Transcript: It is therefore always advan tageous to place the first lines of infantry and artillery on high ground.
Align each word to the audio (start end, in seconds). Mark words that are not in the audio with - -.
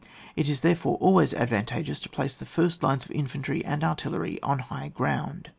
It 0.35 0.49
is 0.49 0.61
therefore 0.61 0.97
always 0.99 1.31
advan 1.31 1.65
tageous 1.65 2.01
to 2.01 2.09
place 2.09 2.33
the 2.33 2.47
first 2.47 2.81
lines 2.81 3.05
of 3.05 3.11
infantry 3.11 3.63
and 3.63 3.83
artillery 3.83 4.41
on 4.41 4.57
high 4.57 4.87
ground. 4.87 5.49